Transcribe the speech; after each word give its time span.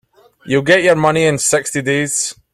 You'll 0.47 0.63
get 0.63 0.81
your 0.81 0.95
money 0.95 1.25
in 1.25 1.37
sixty 1.37 1.83
days. 1.83 2.33